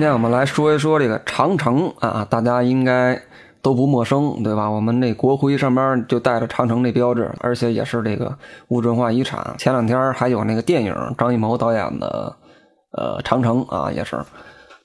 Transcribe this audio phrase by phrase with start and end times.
[0.00, 3.20] 今天我们来说一说这个长城啊，大家应该
[3.60, 4.70] 都不陌生，对吧？
[4.70, 8.34] 我们这国徽上面就带着长城这标志，而且也是这个
[8.68, 9.54] 物质文化遗产。
[9.58, 12.34] 前两天还有那个电影，张艺谋导演的
[12.92, 14.18] 呃长城啊，也是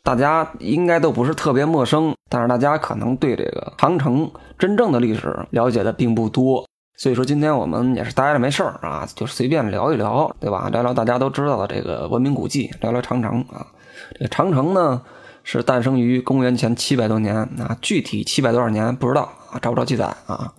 [0.04, 4.29] 大家应该都不是特别陌生，但是大家可能对这个长城
[4.60, 6.68] 真正的历史了解的并不多。
[6.97, 10.68] 所以说，今天我们也是待着没事儿啊，就随便聊一聊，对吧？
[10.74, 13.66] 聊聊大家都知道的这个文明古迹，聊聊长城啊。
[14.14, 15.02] 这个长城呢，
[15.44, 20.54] 是诞生于公元前七百多年啊，具体七百多少年不知道啊，找不着记载啊。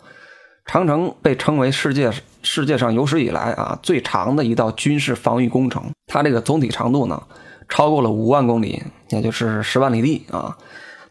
[0.64, 2.10] 长城被称为世界
[2.42, 7.22] 世界上有史以来啊最长的一道军事防御工程，它这个总体长度呢，
[7.68, 10.56] 超过了五万公里，也就是十万里地啊。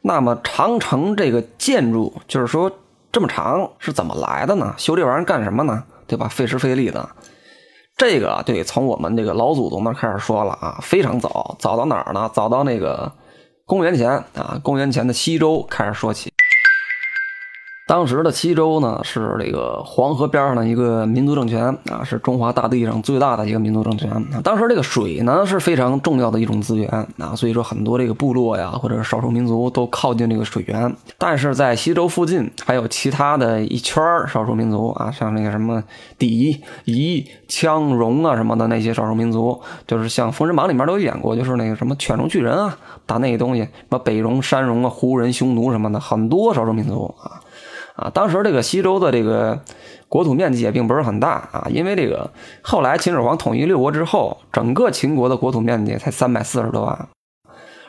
[0.02, 2.72] 那么长城这个建筑，就是说
[3.12, 4.76] 这么长是怎么来的呢？
[4.78, 5.84] 修这玩意儿干什么呢？
[6.06, 6.28] 对吧？
[6.28, 7.10] 费时费力的。
[7.98, 12.30] 这个对，从我们这个老祖宗那开始说了啊，非常早，早到哪儿呢？
[12.34, 13.10] 早到那个
[13.66, 16.32] 公元前啊，公元前的西周开始说起。
[17.88, 24.10] 当时的西周呢，是这个黄河边上的一个民族政权啊，是中华大地上最大的一个民族政权。
[24.44, 30.96] 当时这个水呢是非常重要的一种资源啊，所以说很多这个部落呀，或者是少数民族都靠近这个水源。
[31.20, 35.84] 但是在西周附近还有其他的一圈少数民族啊，像那个什么
[36.18, 47.45] 氐、夷、羌、戎啊什么的那些少数民族，就是像《封神榜》里面都演过，就是那个什么犬戎巨人啊，打那些东西，什么北戎、山戎啊、胡人、匈奴什么的，很多少数民族啊。
[47.96, 49.60] 啊，当时这个西周的这个
[50.10, 52.30] 国土面积也并不是很大啊，因为这个
[52.62, 57.08] 后来秦始皇统一六国之后，整个秦国的国土面积才三百四十多万，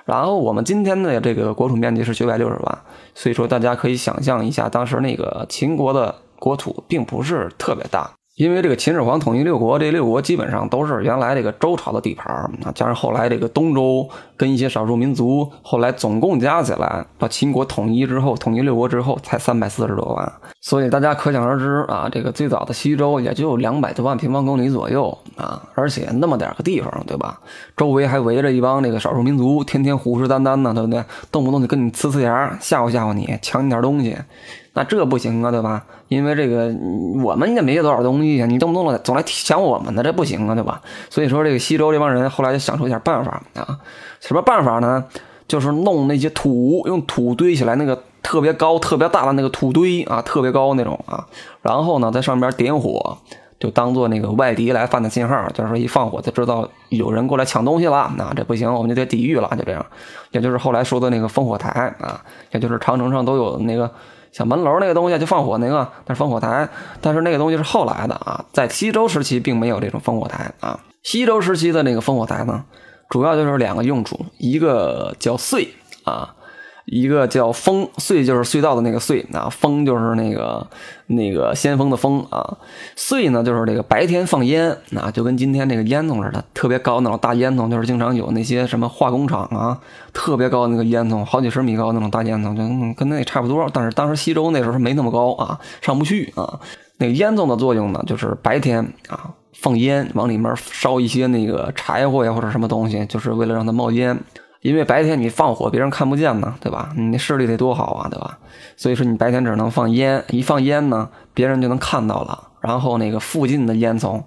[0.05, 2.79] 然后我们今天的这个国土面积是九百六十万，
[3.15, 8.16] 所以说大家可以想象一下，当时那个秦国的国土并不是特别大。
[8.37, 14.07] 因为这个秦始皇统一六国，这六国基本上都是原来这个周朝的地盘啊，加上后来这个东周
[14.37, 27.41] 跟一些少数民族，后来总共加起来，把秦国统一之后，统一六国之后才三百四十多万，所以大家可想而知啊，这个最早的西周也就两百多万平方公里左右啊，而且那么点个地方，对吧？
[27.75, 31.03] 周围还围着一帮这个少数民族，天天虎视眈眈的，对不对？
[31.33, 34.15] 动不动就跟你呲呲牙，吓唬吓唬你，抢你点东西。
[34.77, 35.83] 那这不行啊，对吧？
[36.09, 36.71] 因为这个
[37.25, 40.83] 我们也没多少东西，你动不动总来抢我们的，这不行啊，对吧？
[41.09, 43.79] 所以说，这个西周这帮人后来就想出一点办法啊，
[44.21, 45.03] 什么办法呢？
[45.49, 51.27] 就是弄那些土，用土堆起来那个特别高、特别大的那个土堆啊，特别高那种啊，
[51.63, 53.17] 然后呢，在上边点火，
[53.59, 59.87] 就当做那个外敌来犯的信号，就是说一放火就知道有人过来抢东西了，那这不行，我们就得抵御了，就这样，
[60.33, 62.21] 也就是后来说的那个烽火台啊，
[62.51, 63.91] 也就是长城上都有那个。
[64.37, 66.69] 像门楼那个东西就放火那个，那是烽火台，
[67.01, 70.79] 但是那个东西是后来的啊，在西周时期并没有这种烽火台啊。
[71.03, 72.63] 西周时期的那个烽火台呢，
[73.09, 75.67] 主要就是两个用处，一个叫燧
[76.05, 76.35] 啊。
[76.87, 80.65] 一个叫风隧，就是隧道的那个隧啊，风就是那个
[81.09, 82.59] 那个先锋的风啊，
[82.97, 89.81] 隧呢就是这个白天放烟啊，就跟今天那个烟囱似的，特别高那种大烟囱，就是经常有那些什么化工厂啊，
[90.13, 93.69] 特别高那个烟囱，好几十米高那种大烟囱，就跟那差不多。
[93.73, 96.61] 但是当时西周那时候没那么高啊，上不去啊。
[96.99, 104.17] 那个烟囱的作用呢，就是白天啊放烟，往里面烧一些那个柴火呀或者什么东西，就是为了让它冒烟。
[104.67, 106.93] 因为白天你放火，别人看不见呢，对吧？
[106.97, 108.37] 你那视力得多好啊，对吧？
[108.77, 114.21] 所以说你白天只能放烟，一放烟呢，别人就能看到了，然后那个附近的烟囱，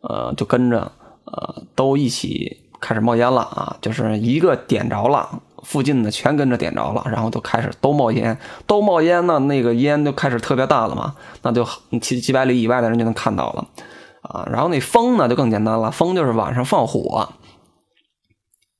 [0.00, 0.90] 呃，就跟着，
[1.26, 5.28] 呃，都一起开始冒烟了啊，就是一个点着了，
[5.62, 11.64] 附近的全跟着点着了，然后都开始都冒烟，都冒烟呢，那个烟就开始特别大了嘛，那就
[12.00, 13.64] 几几百里以外的人就能看到了，
[14.22, 17.28] 啊，然后那风呢就更简单了，风就是晚上放火。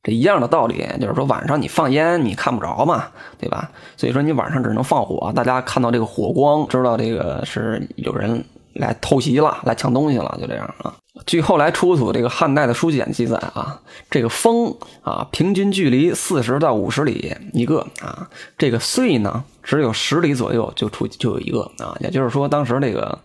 [0.05, 3.07] 这一样的道理，就是说晚上你放烟你看不着嘛，
[3.39, 3.71] 对吧？
[3.97, 8.45] 所以说你晚上只能放火，大家看到这个火光，知道这个是有人
[8.75, 10.95] 来偷袭了，来抢东西了，就这样啊。
[11.25, 13.81] 据后来出土这个汉代的书简记载啊，
[14.11, 18.29] 这个风啊，平均距离四十到五十里一个啊，
[18.59, 23.19] 这个岁呢，只有十里左右就出就有一个啊，也就是说当时这个。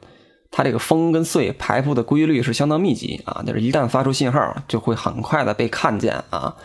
[0.51, 6.55] 它这个风跟碎排布的规律是相当密集啊，就是一旦发出信号，就会很快的被看见啊。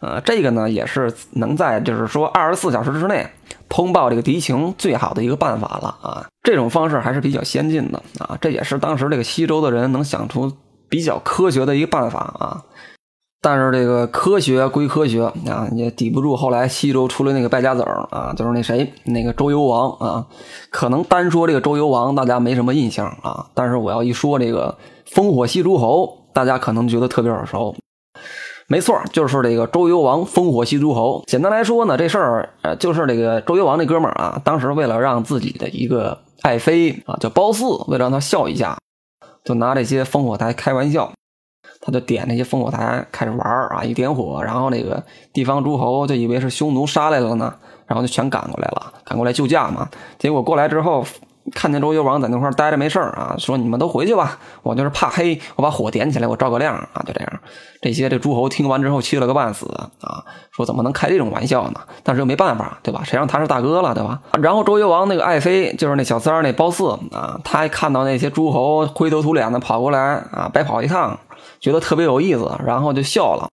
[0.00, 3.26] 呃，这个呢也是能在就是说二十四小时之内
[3.68, 6.26] 通报这个敌情最好的一个办法了啊。
[6.42, 10.50] 这种方式还是比较先进的啊，这也是当时这个西周的人能想出
[10.88, 12.64] 比较科学的一个办法啊。
[13.42, 20.26] 但是这个科学归科学啊，也抵不住后来西周出了那个败家子儿啊，就是那谁，那个周幽王啊。
[20.68, 23.46] 可能单说这个周幽王，大家没什么印象啊。
[23.54, 24.76] 但是我要一说这个
[25.10, 27.74] 烽火戏诸侯，大家可能觉得特别耳熟。
[28.66, 31.24] 没错，就是这个周幽王烽火戏诸侯。
[31.26, 38.76] 简单来说呢，这事儿呃，就是这个周幽王那哥们儿啊，当时为了让自己的一个爱妃啊叫褒姒，为了让她笑一下，
[39.44, 41.10] 就拿这些烽火台开玩笑。
[41.90, 45.02] 就点那些烽火台开始玩啊，一点火，然后那个
[45.32, 47.52] 地方诸侯就以为是匈奴杀来了呢，
[47.86, 49.88] 然后就全赶过来了，赶过来救驾嘛。
[50.18, 51.04] 结果过来之后。
[51.54, 57.32] 看见周幽王在那块待着没事儿啊，说你们都回去吧，我就是怕黑，我把火点起来，我照个亮啊，就这样。
[57.80, 59.66] 这些这诸侯听完之后气了个半死
[60.02, 60.22] 啊，
[60.52, 61.80] 说怎么能开这种玩笑呢？
[62.04, 63.00] 但是又没办法，对吧？
[63.04, 64.20] 谁让他是大哥了，对吧？
[64.40, 69.98] 然后周幽王那个爱妃，就是那小三儿那褒姒啊，他看到那些诸侯灰头土脸的跑过来
[70.30, 71.18] 啊，白跑一趟，
[71.60, 73.48] 觉得特别有意思，然后就笑了。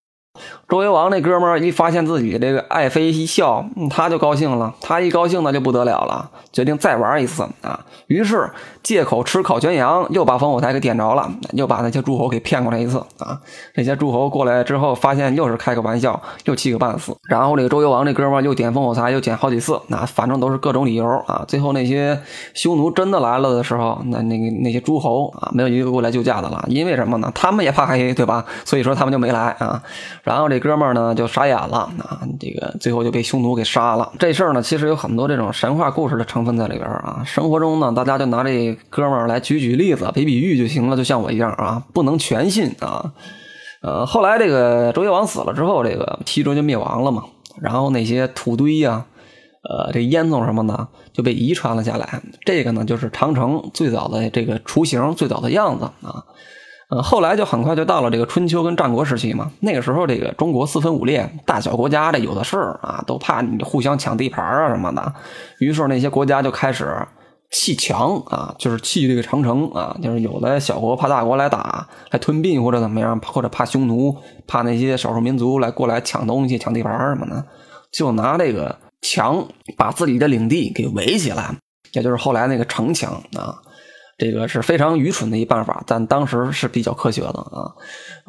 [0.70, 4.74] 周幽王那哥们儿一发现自己这个爱妃一笑，他就高兴了。
[4.80, 7.84] 他一高兴那就不得了了，决定再玩一次啊。
[8.06, 8.50] 于是
[8.88, 13.38] 借口吃烤全羊，又把烽火台给点着了，又把那些诸侯给骗过来一次啊。
[13.74, 17.14] 这些诸侯过来之后，发现又是开个玩笑，又气个半死。
[17.28, 21.44] 然后这个周幽王这哥们儿又点烽火台，又点好几次，那反正都是各种理由啊。
[21.50, 22.18] 最后那些
[22.54, 26.64] 匈奴真的来了的时候，那那个那些诸侯啊，没有一个过来救驾的了。
[26.70, 27.30] 因为什么呢？
[27.36, 28.46] 他们也怕黑，对吧？
[28.64, 29.84] 所以说他们就没来啊。
[30.24, 34.10] 然后这哥们儿呢就傻眼了啊，这个最后就被匈奴给杀了。
[34.18, 37.22] 这事儿呢其实有很多这种神话故事的成分在里边啊。
[37.26, 43.14] 生活中呢，大家就拿这哥们儿来举举例子、比比喻就行了，就像我一样啊，不能全信啊。
[43.82, 47.24] 呃，后来这个周幽王死了之后，这个西周就灭亡了嘛。
[47.62, 49.06] 然后那些土堆呀，
[49.70, 52.22] 呃，这烟囱什么的就被遗传了下来。
[52.46, 56.24] 这个呢就是长城最早的这个雏形、最早的样子啊。
[56.90, 59.52] 呃，后来就很快就到了这个春秋跟战国时期嘛。
[59.60, 65.14] 那个时候，这个中国四分五裂，大小国家这有的是啊，都怕你互相抢地盘啊什么的。
[65.60, 67.06] 于是那些国家就开始
[67.52, 74.16] 砌墙啊，就是砌这个长城啊，就是有的小国怕大国来打，还吞并或者怎么样，或者怕匈奴，
[74.46, 77.46] 怕那些少数民族来过来抢东西、抢地盘什么的，
[77.92, 79.48] 就拿这个墙
[79.78, 81.56] 把自己的领地给围起来，
[81.94, 83.58] 也就是后来那个城墙啊。
[84.18, 87.72] 这个是非常愚蠢的一办法，但当时是比较科学的啊。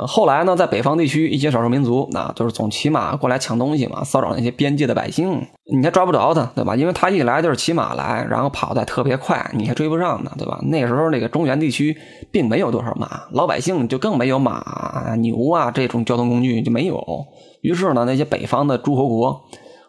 [0.06, 6.76] 后来呢，在北方地区，一些少数民族，那就是总骑马过来抢东西嘛，骚扰那些边界的百姓，你还抓不着他，对吧？
[6.76, 10.60] 因为他一来就是骑马来，然后跑得特别快，你还追不上呢，对吧？
[10.64, 11.96] 那时候那个中原地区
[12.30, 17.02] 并没有多少马，老百姓就更没有马、牛啊这种交通工具就没有。
[17.62, 19.40] 于是呢，那些北方的诸侯国。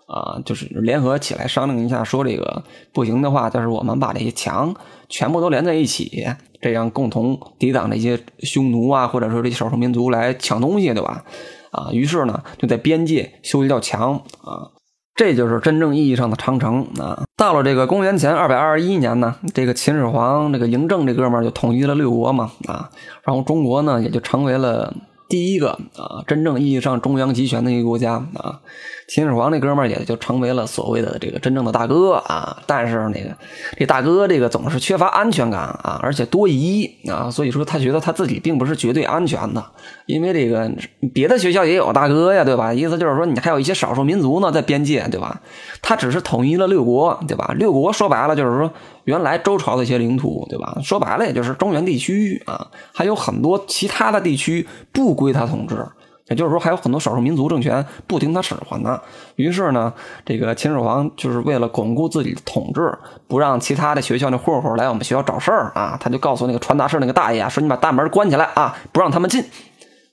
[0.09, 4.73] 啊，就是联合起来商量一下，说这个不行的话，就是我们把这些墙
[5.07, 6.25] 全部都连在一起，
[6.59, 11.23] 这样共同抵挡这些匈奴啊，或者说这些少数民族来抢东西，对吧？
[11.71, 14.73] 啊，于是呢，就在边界修一道墙啊，
[15.13, 17.21] 这就是真正意义上的长城啊。
[17.37, 22.89] 到了这个公元前二百二十一年呢，这个秦始皇这个嬴政这哥们儿就统一了六国嘛啊，
[23.23, 24.91] 然后中国呢也就成为了。
[25.29, 28.61] 第一个啊，真正意义上中央集权的一个国家啊，
[29.09, 32.61] 秦始皇那哥们儿也就成为了所谓的这个真正的大哥啊。
[32.67, 33.35] 但是那个
[33.75, 39.65] 这大哥这个总是缺乏安全感啊，而且多疑啊，所以说他觉得他自己并不是绝对安全的，
[40.05, 40.71] 因为这个
[41.11, 42.71] 别的学校也有大哥呀，对吧？
[42.71, 45.41] 意思就是说你还有一些少数民族呢在边界，对吧？
[45.81, 47.51] 他只是统一了六国，对吧？
[47.57, 48.71] 六国说白了就是说。
[49.05, 50.77] 原来周朝的一些领土，对吧？
[50.83, 55.83] 说白了，也就是中原地区啊，还有很多其他的地区不归他统治，
[56.29, 58.99] 也就是说，还有很多少数民族政权不听他使唤呢。
[59.35, 59.93] 于是呢，
[60.25, 69.43] 这个秦始皇就是为了巩固自己的统治，不让其他的学校的混混来我们学校找事儿啊，他就告诉那个传达室那个大爷啊，说你把大门关起来啊，不让他们进。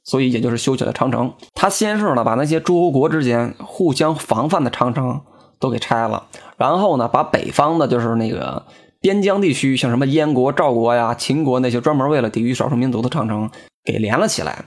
[0.05, 1.33] 所以，也就是修起了长城。
[1.55, 5.21] 他先是呢，把那些诸侯国之间互相防范的长城
[5.59, 6.25] 都给拆了，
[6.57, 8.63] 然后呢，把北方的，就是那个。
[8.99, 13.49] 边疆地区，像什么燕国、赵国呀、秦国那些专门为了抵御少数民族的长城，
[13.85, 14.65] 给连了起来，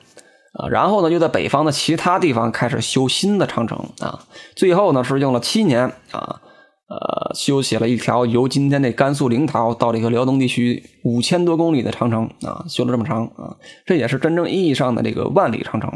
[0.54, 4.26] 啊，然后呢，又在北方的其他地方开始修新的长城啊，
[4.56, 6.42] 最后呢是用了七年啊，
[6.90, 15.92] 呃，修起了一条由今天的甘肃临洮到这个辽东地区五千多公里的长城啊，修了这么长啊，这也是真正意义上的这个万里长城。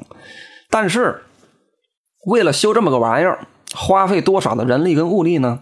[0.69, 1.23] 但是，
[2.27, 5.61] 为了修这么个玩意儿，花费多少的人力跟物力呢？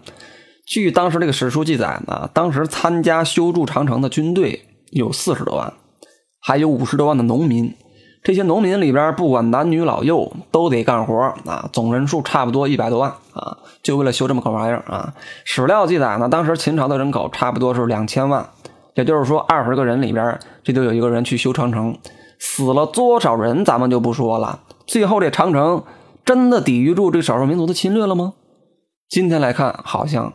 [0.66, 5.72] 据当时这个史书记载呢，当时参加修筑长城的军队有四十多万，
[6.40, 7.74] 还有五十多万的农民。
[8.22, 11.68] 这些农民里边，不管男女老幼，都得干活啊。
[11.72, 15.12] 总人数差不多一百多万啊，就为了修这么个玩意儿啊。
[15.44, 18.48] 史料记载呢，当时秦朝的人口差不多是两千万，
[18.94, 21.96] 也就是说，二十个人里边，这就有一个人去修长城。
[22.38, 24.60] 死了多少人，咱们就不说了。
[24.86, 25.82] 最后，这长城
[26.24, 28.34] 真的抵御住这少数民族的侵略了吗？
[29.08, 30.32] 今天来看，好像。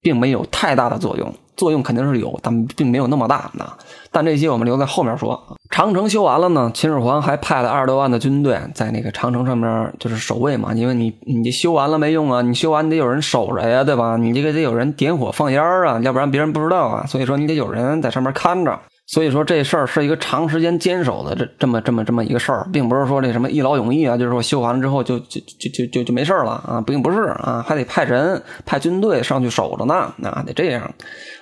[0.00, 1.34] 并没有太大的作用。
[1.58, 3.76] 作用肯定是有，但并没有那么大啊。
[4.10, 5.38] 但这些我们留在后面说。
[5.70, 14.16] 长城修完了呢，秦始皇还派了二十多万的军队在那个长城上面就是守卫嘛，因为你你修完了没用啊，你修完你得有人守着呀，对吧？
[14.16, 17.04] 你这个得有人点火放烟啊，要不然别人不知道啊。
[17.06, 18.78] 所以说你得有人在上面看着。
[19.06, 30.90] 所以说这事儿是一个长时间坚守的这这么这么这么一个事儿，并不是说这什么一劳永逸啊，就是说修完了之后就就就就就就没事了啊，并不是啊，还得派人派军队上去守着呢，啊，得这样。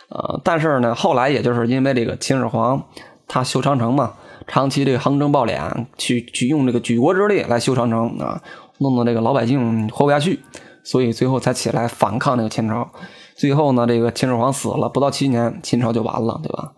[0.08, 2.82] 呃，但是呢，后来也就是因为这个秦始皇
[3.26, 4.12] 他修长城嘛，
[4.46, 8.40] 长期这个横征暴敛，去去用这个举国之力来修长城啊，
[8.78, 10.40] 弄得这个老百姓活不下去，
[10.84, 12.88] 所以最后才起来反抗这个秦朝。
[13.34, 16.72] 最后呢，这个秦始皇死了不到七年，秦朝就完了，对吧？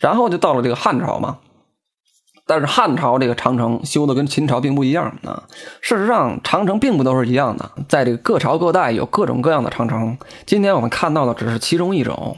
[0.00, 1.38] 然后就到了这个汉朝嘛，
[2.46, 5.42] 但是汉朝这个长城修的跟秦朝并不一样啊。
[5.80, 10.16] 事实上，长城并不都是一样的，在这个各朝各代有各种各样的长城。
[10.44, 12.36] 今天我们看到的只是其中一种。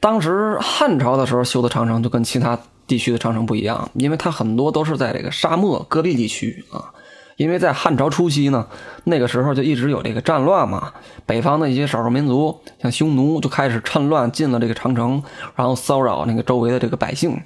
[0.00, 6.92] 当时汉朝的时候修的长城就跟其他地区的长城不一样，因为它很多都是在这个沙漠戈壁地区啊。
[7.36, 8.64] 因为在汉朝初期呢，
[9.04, 10.92] 那个时候就一直有这个战乱嘛，
[11.26, 15.20] 北方的一些少数民族，像匈奴就开始趁乱进了这个长城，
[15.56, 17.40] 然后骚扰那个周围的这个百姓。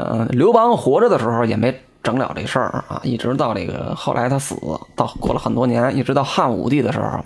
[0.00, 4.56] 呃，刘邦活着的时候也没整了这事儿啊，一直到这个后来他死，
[4.96, 7.20] 到过了很多年，一直到汉武帝的时候。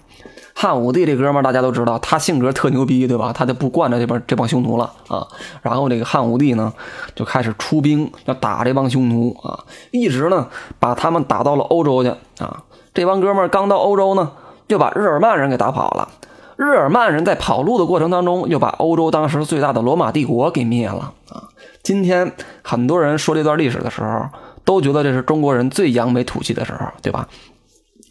[0.56, 3.32] 汉武帝这哥们儿大家都知道，他性格特牛逼，对吧？
[3.32, 5.26] 他就不惯着这帮这帮匈奴了啊。
[5.62, 6.72] 然后这个汉武帝呢，
[7.14, 12.62] 就开始出兵要打这帮匈奴啊，一直呢把他们打到了欧洲去啊。
[12.92, 14.30] 这帮哥们儿刚到欧洲呢，
[14.68, 16.08] 就把日耳曼人给打跑了。
[16.56, 21.50] 日耳曼人在跑路的过程当中，又把欧洲当时最大的罗马帝国给灭了啊。
[21.84, 24.26] 今天很多人说这段历史的时候，
[24.64, 27.28] 都觉得这是中国人最扬眉吐气的时候，对吧？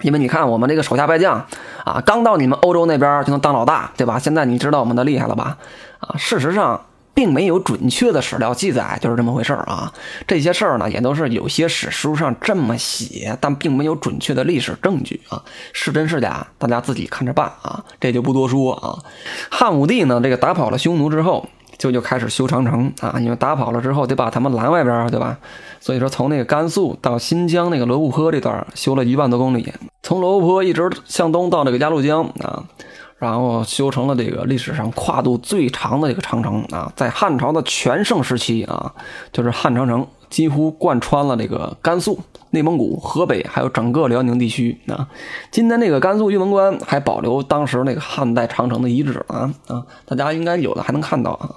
[0.03, 1.43] 因为你看我们这个手下败将
[1.83, 4.19] 啊，刚到你们欧洲那边就能当老大，对吧？
[4.19, 5.57] 现在你知道我们的厉害了吧？
[5.99, 9.91] 啊，事实上并没有准确的史料记载，就是这么回事儿啊。
[10.27, 15.41] 这些事儿呢，也都是有些史书上这么写，但并没有准确的历史证据啊。
[15.71, 17.83] 是真是假，大家自己看着办啊。
[17.99, 18.99] 这就不多说啊。
[19.49, 21.49] 汉武帝呢，这个打跑了匈奴之后。
[21.77, 25.37] 就就开始修长城啊，因为打跑了之后得把他们拦外边，对吧？
[25.79, 32.63] 所以说从那个甘肃到新疆那个罗布泊这段修了一万多公里，从罗布泊一直向东到那个鸭绿江啊，
[33.17, 38.93] 然后修成了这个历史上跨度最长的这个长城啊，在汉朝的全盛时期啊，
[39.31, 42.17] 就是汉长城几乎贯穿了这个甘肃、
[42.49, 45.07] 内蒙古、河北还有整个辽宁地区啊。
[45.51, 51.53] 今天这个甘肃玉门关还保留当时那个汉代长城的遗址啊啊，大家应该有的还能看到啊。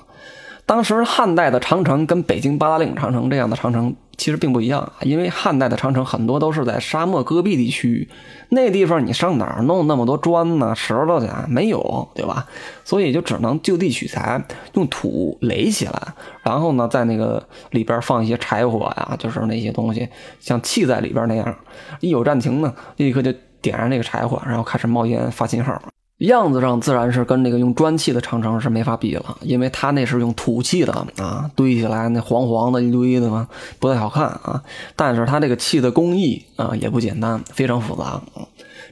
[0.67, 8.09] 当时汉代的长城跟北京八达岭长城这样的长城其实并不一样，因为汉代的长城很多都是在沙漠戈壁地区，
[8.49, 11.29] 那地方你上哪儿弄那么多砖呢、石头去？
[11.47, 12.47] 没有，对吧？
[12.83, 14.43] 所以就只能就地取材，
[14.73, 20.09] 用土垒起来，然后呢，在那个里边放一些柴火呀，就是那些东西，
[20.41, 21.57] 像气在里边那样，
[22.01, 25.81] 一有战情呢，立刻就点燃那个柴火，然后开始冒烟发信号。
[26.19, 33.47] 样子上自然是跟这个用砖砌的长城是没法比了，因为它那是用土砌的啊，堆起来那黄黄的一堆的嘛，
[33.79, 34.63] 不太好看啊。
[34.97, 38.23] 但是它这个砌的工艺啊也不简单，非常复杂。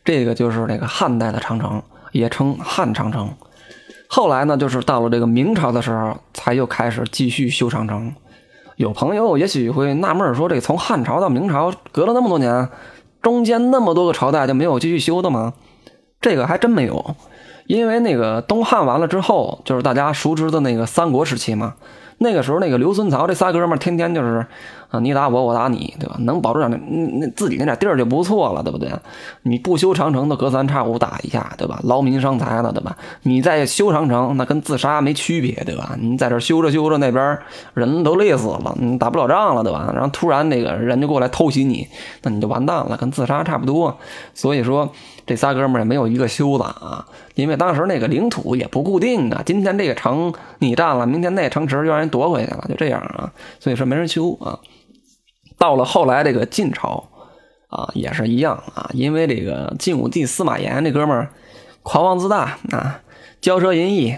[0.05, 3.33] 这个就是那个汉代的长城，也称汉长城。
[4.07, 8.15] 后来呢，就是到了这个明朝的时候，才又开始继续修长城。
[8.77, 12.69] 有朋友也许会纳闷说，这从汉朝到明朝隔了那么多年，
[13.23, 15.55] 中间那么多个朝代就没有继续修的吗？
[16.25, 17.15] 这个还真没有，
[17.67, 21.75] 因为那个东汉完了之后，就是大家熟知的那个三国时期嘛。
[22.19, 24.47] 那个时候，那个刘孙曹这仨哥们儿天天就是
[24.89, 26.15] 啊，你打我，我打你，对吧？
[26.21, 26.79] 能保住点那
[27.19, 28.89] 那自己那点地儿就不错了，对不对？
[29.43, 31.81] 你不修长城的，隔三差五打一下，对吧？
[31.83, 32.97] 劳民伤财的，对吧？
[33.25, 35.97] 你在修长城，那跟自杀没区别，对吧？
[36.01, 37.37] 你在这修着修着，那边
[37.75, 39.91] 人都累死了，你打不了仗了，对吧？
[39.93, 41.89] 然后突然那个人就过来偷袭你，
[42.23, 43.99] 那你就完蛋了，跟自杀差不多。
[44.35, 44.89] 所以说，
[45.27, 53.33] 这仨哥们儿也没有一个修的啊，因为当时那个领土也不固定啊，今天这个城你占了，明天那城池又让人夺回去了，就这样啊。
[53.59, 54.59] 所以说没人修啊。
[55.57, 57.09] 到了后来这个晋朝，
[57.69, 61.31] 啊也是一样啊，因为这个晋武帝司马炎这哥们儿
[61.83, 63.01] 狂妄自大啊，
[63.41, 64.17] 骄奢淫逸，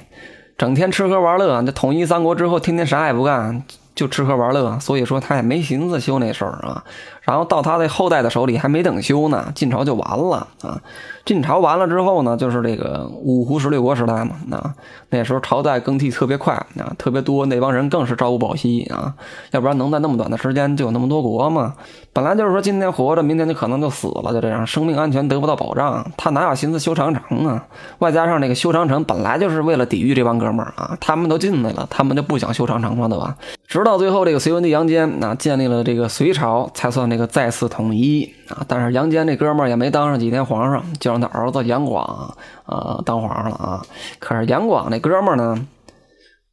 [0.58, 1.60] 整天吃喝玩乐。
[1.62, 3.62] 那统一三国之后，天天啥也不干，
[3.94, 6.84] 就吃喝玩乐，所以说他也没寻思修那事儿啊。
[7.26, 10.80] 然后到他的后代的手里还没等修呢，晋朝就完了啊。
[11.24, 14.36] 晋朝完了之后呢，就是这个五胡十六国时代嘛。
[14.46, 14.74] 那
[15.10, 19.12] 那时候朝代更替特别快啊，特别多，那帮人更是朝不保夕啊。
[19.50, 21.74] 要不然能在那么短的时间就有那么多国吗？
[22.12, 26.08] 本来就是说今天活着，明天就可能就死了，就这样，生命安全得不到保障。
[26.16, 27.66] 他哪有心思修长城啊？
[27.98, 33.36] 外加上那个修长城本来就是为了抵御这帮哥们儿啊，他们都进来了，他们就不想修长城了，对吧？
[33.66, 38.62] 直到最后这个隋文帝杨坚啊建立了这个隋朝，才算这这个再次统一啊。
[38.68, 43.82] 但是杨坚这哥们儿也没当上几天皇上，就让他儿子杨广啊当皇上了啊。
[44.18, 45.66] 可是杨广那哥们儿呢，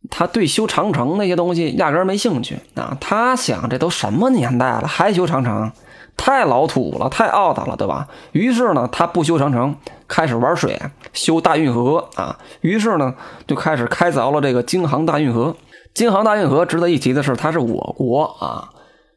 [0.10, 2.98] 他对修长城那些东西压根没兴趣啊。
[3.02, 5.70] 他想这都什么年代了还修长城，
[6.16, 8.08] 太老土了，太 out 了，对吧？
[8.32, 9.76] 于是呢，他不修长城，
[10.08, 10.80] 开始玩水，
[11.12, 12.40] 修大运河啊。
[12.62, 13.14] 于是呢，
[13.46, 15.54] 就开始开凿了这个京杭大运河。
[15.94, 18.73] 京杭大运河值得一提的是，它是我国啊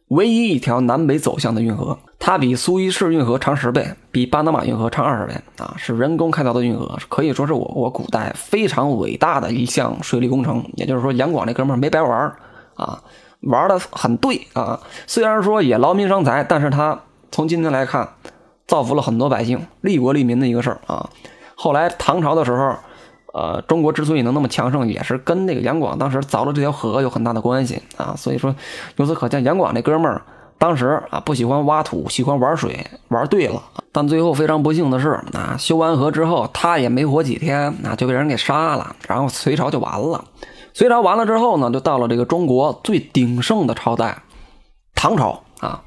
[0.08, 1.98] 唯一一条南北走向的运河。
[2.18, 10.64] 它比苏伊士运河长十倍，比巴拿马运河长二十倍啊，是人工开凿的运河，可以说是我国古代非常伟大的一项水利工程。
[10.74, 12.32] 也就是说，杨广那哥们儿没白玩
[12.74, 13.00] 啊，
[13.42, 14.80] 玩的很对啊。
[15.06, 18.08] 虽然说也劳民伤财，但是他从今天来看，
[18.66, 21.08] 造福了很多百姓，利国利民的一个事儿啊。
[21.54, 22.76] 后来唐朝的时候。
[23.36, 28.14] 呃，中国之所以能那么强盛，也是跟那个杨广当时凿了这条河有很大的关系啊。
[28.16, 28.54] 所以说，
[28.96, 30.22] 由此可见，杨广那哥们儿
[30.56, 33.62] 当时啊不喜欢挖土，喜欢玩水，玩对了。
[33.92, 38.96] 但最后非常不幸的是，啊，修完河之后，他也没活几天，啊就被人给杀了。
[39.06, 40.24] 然后隋朝就完了。
[40.72, 44.22] 隋朝完了之后呢，就到了这个中国最鼎盛的朝代——
[44.96, 45.82] 唐朝啊。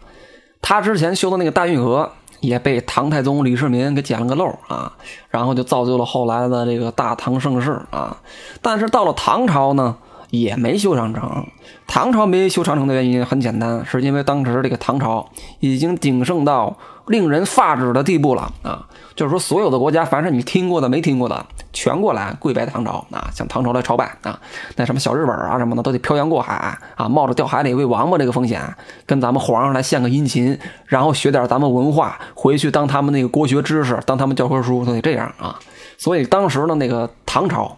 [0.62, 2.12] 他之前修的那个大运河。
[2.40, 4.94] 也被唐太宗李世民给捡了个漏啊，
[5.30, 8.18] 然后就造就了后来的这个大唐盛世啊。
[8.62, 9.96] 但是到了唐朝呢，
[10.30, 11.46] 也没修长城。
[11.88, 15.28] 唐朝没修长城的原因很简单，是因为当时这个唐朝
[15.60, 16.78] 已经鼎盛到
[17.08, 18.86] 令人发指的地步了啊！
[19.16, 24.40] 就是说，所有的国家，凡是你听过的、没听过的，全过来跪拜唐朝啊，向唐朝来朝拜啊。
[24.76, 28.62] 那什么小日本啊什么的，都得漂洋过海啊，冒着掉海里喂王八这个风险，
[29.06, 35.60] 跟咱们皇上来献个殷勤，然后学点咱们文化，回去当他们那个国学知识，当他们教科书，都得这样啊。
[35.98, 37.78] 所以当时的那个唐朝。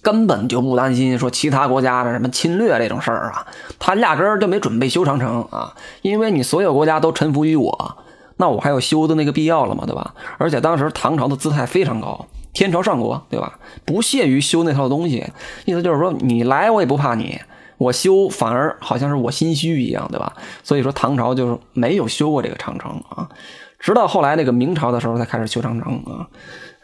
[0.00, 3.46] 根本就不担心说其他国家的什么侵略这种事儿啊，
[3.78, 7.98] 他压根儿就没准备修长城啊，因为你所有国家都臣服于我，
[8.38, 9.84] 那我还有修的那个必要了吗？
[9.86, 10.14] 对吧？
[10.38, 13.58] 而且当时唐朝的姿态非常高，天朝上国，对吧？
[13.84, 15.26] 不屑于修那套东西，
[15.64, 17.40] 意思就是说你来我也不怕你，
[17.78, 20.34] 我修反而好像是我心虚一样，对吧？
[20.62, 23.28] 所以说唐朝就是没有修过这个长城啊，
[23.78, 26.28] 直到后来那个明朝的时候才开始修长城啊。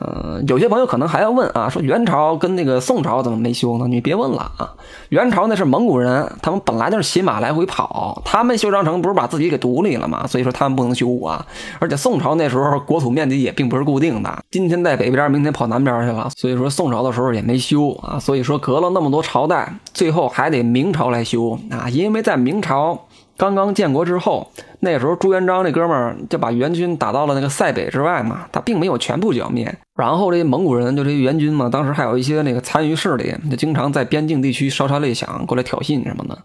[0.00, 3.88] 嗯，有些朋友可能还要问啊，说元朝跟那个宋朝怎么没修呢？
[3.88, 4.72] 你别问了啊，
[5.08, 10.24] 元朝那是蒙古人，他们本来就是骑马来回跑，他们修长城不是把自己给独立了吗？
[10.26, 11.44] 所以说他们不能修啊。
[11.80, 18.18] 而且宋朝那时候国土面积也并不是固定的，今天在北边，明天跑南边去了，所以说宋朝的时候也没修啊。
[18.20, 23.08] 所以说隔了那么多朝代，最后还得明朝来修啊，因为在明朝。
[23.38, 29.72] 刚刚建国之后，那时候朱元璋这哥们儿就把元军打到了那个塞北之外嘛，他并没有全部剿灭。
[29.94, 36.37] 然后这些蒙古人就这些元军嘛，当时还有一些那个残余势力，就经常在边境地区烧杀擂响，过来挑衅什么的。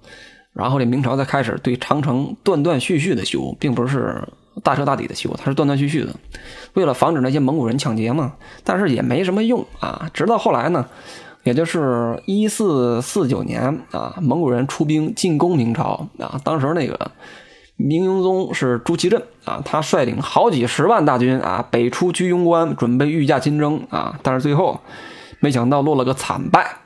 [0.53, 4.21] 然后这明朝才开始对长城断断续续的修，并不是
[4.61, 6.13] 大彻大底的修，它是断断续续的，
[6.73, 8.33] 为了防止那些蒙古人抢劫嘛。
[8.63, 10.85] 但是也没什么用啊，直到后来呢。
[11.43, 16.39] 也就是一四四九年啊，蒙古人出兵进攻明朝啊。
[16.43, 17.11] 当时那个
[17.75, 24.17] 明英宗是朱祁镇啊，他率领好几十万大军啊，北出居庸关，准备御驾亲征啊。
[24.23, 24.79] 但是最后
[25.39, 26.77] 没想到落了个惨败，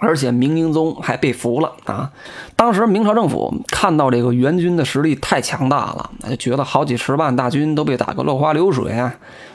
[0.00, 2.12] 而且明英宗还被俘了啊。
[2.56, 8.92] 当时明朝政府看到这个元军的实力太强大了，就觉得好几十万大军都被打个落花流水，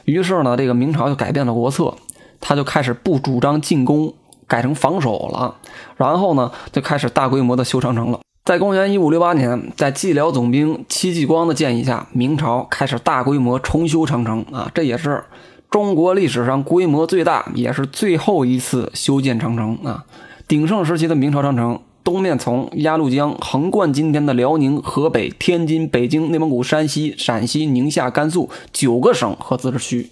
[0.05, 1.93] 于是呢，这个明朝就改变了国策。
[2.39, 4.13] 他就开始不主张进攻，
[4.47, 5.55] 改成防守了。
[5.95, 8.19] 然后呢，就开始大规模的修长城了。
[8.45, 15.25] 在公元一五六八年，在蓟辽总兵戚继光的建议下，明朝开始大规模重修长城啊，这也是
[15.69, 20.05] 中国历史上规模最大，也是最后一次修建长城啊。
[20.47, 30.09] 鼎盛时期的明朝长城，东面从鸭绿江横贯今天的辽宁、河北、天津、北京、内蒙古、山西、陕西、宁夏、甘肃九个省和自治区。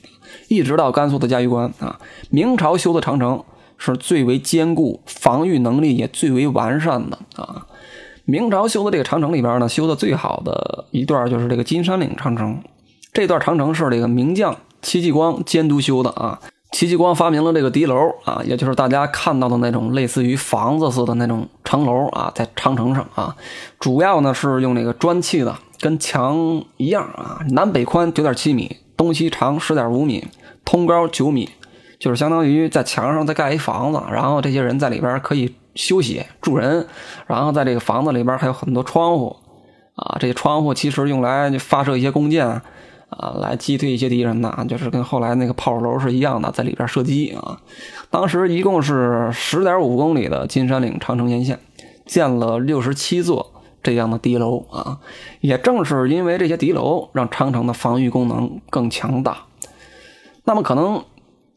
[0.48, 3.44] 一直到甘肃的嘉峪关啊，明朝修的长城
[3.78, 7.66] 是最为坚固，防御能力也最为完善的啊。
[8.26, 12.60] 明朝修的这个长城里边呢，修的最好的一段就是这个金山岭长城。
[13.14, 16.40] 这段长城是这个名将戚继光监督修的啊。
[16.72, 23.36] 戚继光发明了这个敌楼啊，也就是大家看到的那种类似于房子似的那种城楼啊，在长城上啊，
[23.80, 25.56] 主要呢是用那个砖砌的。
[25.82, 30.26] 跟墙一样啊，南北宽九点七米，东西长十点五米，
[30.64, 31.50] 通高九米，
[32.00, 36.88] 就是相当于在墙上再盖一房子，然后这些人在里边可以休息住人，
[37.28, 39.36] 然后在这个房子里边还有很多窗户
[39.96, 42.62] 啊，这些窗户其实用来发射一些弓箭啊，
[43.42, 47.60] 来击退一些敌人的，就是跟后来那个炮楼是一样的，在里边射击啊。
[48.10, 51.60] 当时一共是十点五公里的金山岭长城沿线，
[52.06, 53.52] 建了六十七座。
[53.86, 54.98] 这样的敌楼啊，
[55.42, 59.38] 也正是因为这些敌楼，让长城的防御功能更强大。
[60.44, 61.04] 那么，可能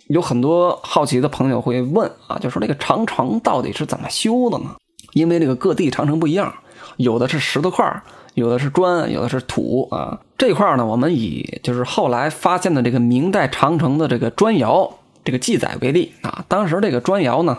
[0.09, 4.77] 有很多好奇的朋友会问啊，就说这个长城到底是怎么修的呢？
[5.15, 6.55] 因为这个各地长城不一样，
[6.99, 8.03] 有的是石头块，
[8.35, 10.21] 有的是砖，有的是土啊。
[10.37, 17.59] 这块呢，我们以就是后来发现的这个明代长城的这个砖窑这个记载为例啊，当时这个砖窑呢，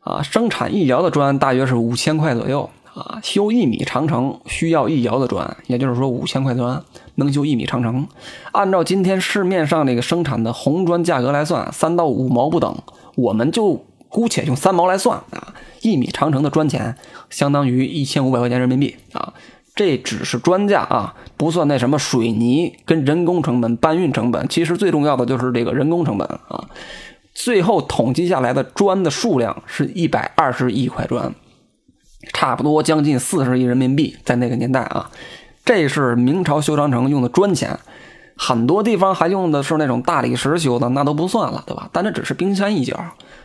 [0.00, 2.68] 啊，生产一窑的砖大约是五千块左右。
[2.94, 6.82] 啊，修一米长城需要一窑的砖，也就是说五千块砖
[7.14, 8.06] 能修一米长城。
[8.52, 12.76] 按照今天市面上这个生产的红砖价格来算，三到五毛不等，
[13.14, 15.54] 我们就姑且用三毛来算啊。
[15.80, 16.94] 一米长城的砖钱
[17.30, 19.32] 相当于一千五百块钱人民币啊，
[19.74, 24.46] 这只是砖价啊，不算那什么水泥跟人工成本、搬运成本。
[24.48, 26.68] 其实最重要的就是这个人工成本啊。
[27.34, 31.34] 最后统计下来的砖的数量是一百二十亿块砖。
[32.32, 35.10] 差不多将近四十亿人民币，在那个年代啊，
[35.64, 37.78] 这是明朝修长城用的砖钱，
[38.36, 41.88] 很多地方还用的是那种大理石修的，那都不算了，对吧？
[41.92, 42.98] 但这只是冰山一角，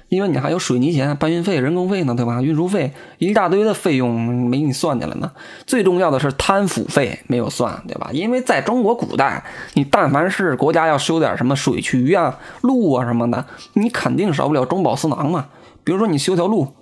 [0.09, 2.41] 因为你还有水泥钱、搬运费、人工费呢，对吧？
[2.41, 5.31] 运输费一大堆的费用没给你算进来呢。
[5.65, 8.09] 最重要的是贪腐费没有算，对吧？
[8.13, 15.47] 因为在中国古代，你但凡是国家要修点什么水渠啊、路啊什么的，你肯定少不了中饱私囊嘛。
[15.83, 16.73] 比如说你修条路。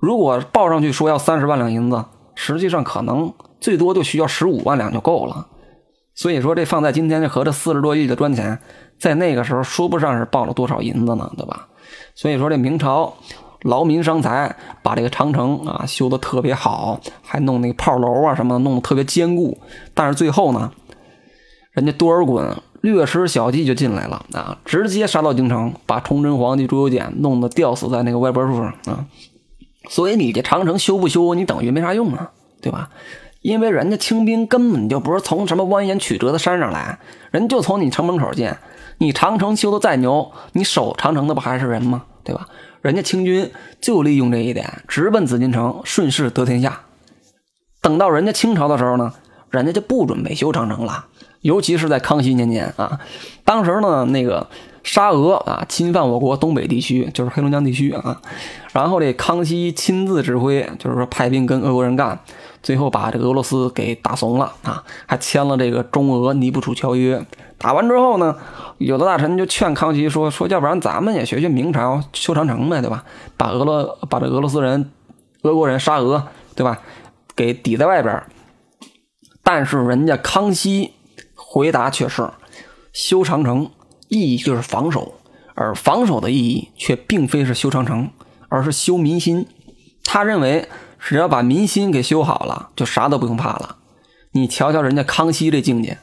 [0.00, 5.46] 如果报上去说要三十万两银子，实际上可能最多就需要十五万两就够了。
[6.14, 8.58] 所以说，这放在今天这合着四十多亿的砖钱，
[8.98, 11.68] 在那个时候说不上是报了多少银子呢，对吧？
[12.14, 13.14] 所以说，这明朝
[13.62, 19.58] 劳民伤财，把这个长城啊修得特别好，还弄那个炮楼啊什么的，弄得特别坚固。
[19.94, 20.72] 但是最后呢，
[21.72, 29.06] 人家多尔衮略施小计就进来了啊，直接杀到京城，把崇祯皇帝朱由检弄得吊死在那个歪脖树上啊。
[29.88, 32.90] 所以你这长城修不修，你等于没啥用啊，对吧？
[33.40, 36.98] 因为人家清兵根本就不是从什么蜿蜒曲折的山上来，
[37.30, 38.52] 人就从你城门口进。
[38.98, 42.04] 你长城修的再牛，你守长城的不还是人吗？
[42.22, 42.46] 对吧？
[42.82, 46.82] 人家清军就利用这一点，直奔紫禁城，顺势得天下。
[47.80, 49.14] 等到人家清朝的时候呢，
[49.48, 51.06] 人家就不准备修长城了。
[51.40, 53.00] 尤其是在康熙年间啊，
[53.46, 54.46] 当时呢，那个
[54.82, 58.20] 沙俄啊侵犯我国东北地区，就是黑龙江地区啊，
[58.72, 62.18] 然后这康熙亲自指挥，就是说派兵跟俄国人干，
[62.62, 67.24] 最后把这俄罗斯给打怂了啊，还签了这个中俄尼布楚条约。
[67.58, 68.36] 打完之后呢，
[68.78, 73.04] 有的大臣就劝康熙说说，要不然咱们也学学明朝修长城呗，对吧？
[73.36, 74.90] 把俄罗把这俄罗斯人、
[75.42, 76.78] 俄国人沙俄，对吧？
[77.36, 78.22] 给抵在外边。
[79.42, 80.92] 但是人家康熙。
[81.52, 82.30] 回答却是，
[82.92, 83.68] 修长城
[84.10, 85.14] 意义就是防守，
[85.54, 88.10] 而防守的意义却并非是修长城，
[88.48, 89.46] 而是修民心。
[90.02, 90.68] 他认为，
[90.98, 93.76] 只要把民心给修好了，就啥都不用怕了。
[94.32, 95.98] 你瞧瞧人家康熙这境界，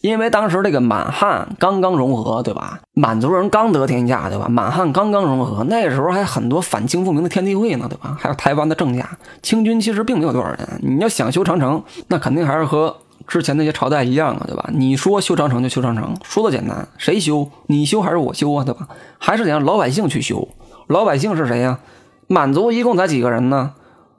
[0.00, 2.80] 因为当时这个满汉刚刚融合，对吧？
[2.94, 4.48] 满族人刚得天下，对吧？
[4.48, 8.16] 满汉刚刚融合，那时候还很多反清复明的天地会呢，对吧？
[8.20, 9.08] 还有台湾的郑家，
[9.40, 10.80] 清军其实并没有多少人。
[10.82, 12.96] 你要想修长城，那肯定还是和。
[13.26, 14.68] 之前那些朝代一样啊，对吧？
[14.72, 17.50] 你说修长城就修长城，说的简单，谁修？
[17.66, 18.88] 你修还是我修啊，对吧？
[19.18, 20.48] 还是得让老百姓去修。
[20.86, 21.80] 老百姓是谁呀？
[22.28, 23.74] 满族一共才几个人呢？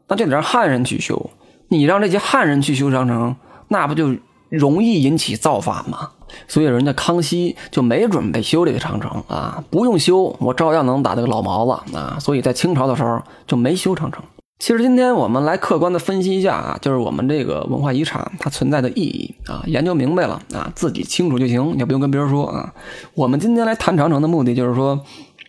[0.08, 1.30] 那就得让汉人去修。
[1.70, 3.36] 你让这些汉人去修长城，
[3.70, 4.16] 那不就
[4.50, 6.12] 容易引起造反吗？
[6.48, 12.18] 所以人家康熙就没准备修这个长城啊，不用修，我照样能打这个老毛子啊。
[12.20, 14.22] 所以在清朝的时候就没修长城。
[14.60, 22.74] 其实今天我们来客观的分析一下啊，就是我们这个文化遗产它存在的意义啊，研究明白了啊，自己清楚就行，也不用跟别人说啊。
[23.14, 25.00] 我们今天来谈长城的目的就是说，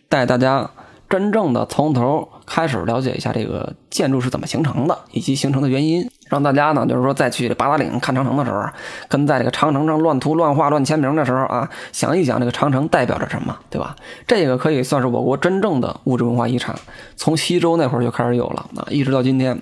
[0.07, 0.69] 带大家。
[1.09, 8.63] 真正的从头开始了解一下这个建筑是怎么形成的，以及形成的原因，让大家呢，就是说再去八达岭看长城的时候，
[9.07, 13.95] 跟在这个长城上乱涂乱画乱签名的时候啊，想一想这个长城代表着什么，对吧？
[14.27, 16.75] 这个可以算是我国真正的物质文化遗产，
[17.15, 19.59] 从西周那会儿就开始有了啊，一直到今天。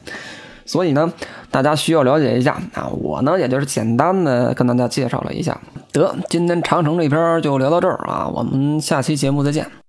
[0.65, 1.13] 所以呢，
[1.49, 5.57] 大家需要了解一下啊，我呢也就是简单的跟大家介绍了一下。
[5.93, 9.86] 得，今天长城这篇就聊到这儿啊，我们下期节目再见。